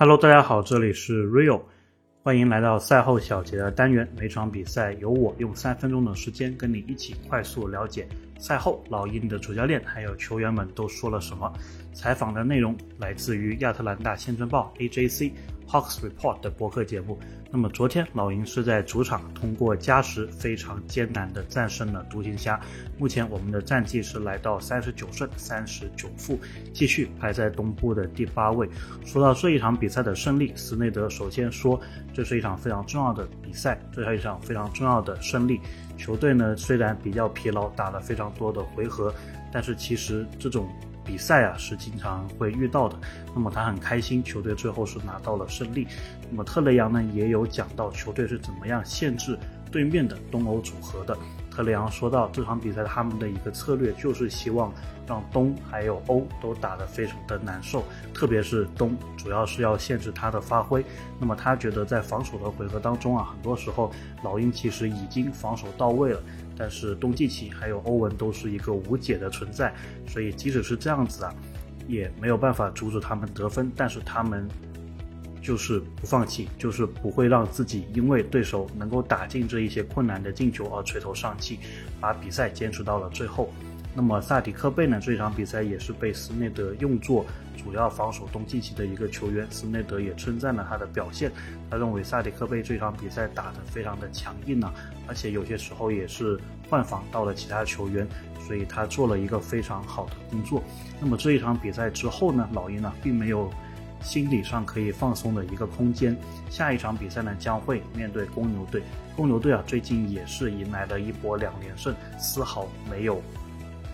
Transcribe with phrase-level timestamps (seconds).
[0.00, 1.60] Hello，大家好，这里是 Rio，
[2.22, 4.08] 欢迎来到赛后小结的单元。
[4.16, 8.06] 每场比赛由我用三分钟的时间跟你一起快速了解
[8.38, 11.52] 赛后老鹰的主教练还有球员们都说了什么。
[11.92, 15.32] 采访的内容来自于亚特兰大先锋报 AJC。
[15.68, 17.18] Hawks Report 的播客节目。
[17.50, 22.60] 那么昨天老鹰是在主场通过加时非常艰难的战胜了独行侠。
[22.98, 26.38] 目前我们的战绩是来到三十九胜三十九负，
[26.74, 28.68] 继续排在东部的第八位。
[29.04, 31.80] 说到这一场比赛的胜利，斯内德首先说
[32.12, 35.60] 这是一场非常重要的比赛，这是一场非常重要的胜利。
[35.96, 39.12] 球队呢虽然比较疲劳，打了非常多的回合，
[39.52, 40.68] 但是其实这种。
[41.08, 42.98] 比赛啊是经常会遇到的，
[43.34, 45.88] 那么他很开心，球队最后是拿到了胜利。
[46.30, 49.38] 那么特雷杨呢也有讲到球队是怎么样限制
[49.72, 51.16] 对面的东欧组合的。
[51.58, 54.72] 特雷杨说到这场比赛他们的一个策略就是希望
[55.08, 57.82] 让东还有欧都打得非常的难受，
[58.14, 60.84] 特别是东主要是要限制他的发挥。
[61.18, 63.90] 那么他觉得在防守的回合当中啊，很多时候
[64.22, 66.20] 老鹰其实已经防守到位了。
[66.56, 69.74] 但是东契奇还有欧文都是一个无解的存在，
[70.06, 71.34] 所以即使是这样子啊，
[71.88, 73.68] 也没有办法阻止他们得分。
[73.74, 74.48] 但是他们
[75.48, 81.58] 就是不放弃，就是不会让自己因为对手能够打进这一些困难的进球而垂头丧气，
[81.98, 83.50] 把比赛坚持到了最后。
[83.94, 85.00] 那么萨迪克贝呢？
[85.02, 87.24] 这场比赛也是被斯内德用作
[87.56, 89.46] 主要防守东契奇的一个球员。
[89.50, 91.32] 斯内德也称赞了他的表现，
[91.70, 94.70] 他认为萨迪克贝这场比赛打得非常的强硬啊，
[95.06, 98.06] 而且有些时候也是换防到了其他球员，
[98.46, 100.62] 所以他做了一个非常好的工作。
[101.00, 103.50] 那么这一场比赛之后呢，老鹰呢并没有
[104.02, 106.16] 心理上可以放松的一个空间。
[106.50, 108.82] 下一场比赛呢将会面对公牛队，
[109.16, 113.20] 公牛队啊最近也是迎来了一波两连胜，丝毫没有。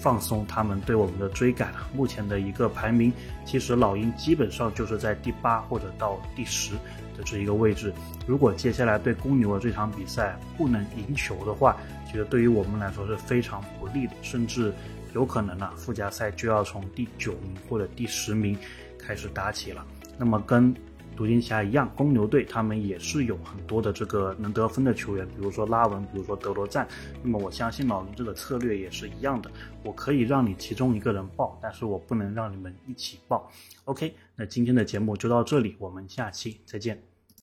[0.00, 3.12] 放松他们对我们的追赶目前的一个排名，
[3.44, 6.74] 其实老鹰基本上就是在第八或者到第十
[7.16, 7.92] 的这一个位置。
[8.24, 14.72] 如果接下来对公牛的这场比赛不能赢球的话，其实对于我们来说是非常不利的，甚至
[15.14, 18.56] 有可能呢附加赛就要从第九名或者第十名
[18.98, 19.86] 开始打起了。
[20.18, 20.74] 那么跟
[21.16, 26.86] 独行侠一样，公牛队他们也是有很多的这个能得分的球员，比如说拉文，比如说德罗赞。
[27.22, 29.50] 那么我相信老林这个策略也是一样的，
[29.82, 33.50] 我可以让你其中一个人报，但是我不能让你们一起报。
[33.84, 37.17] OK，那今天的节目就到这里，我们下期再见。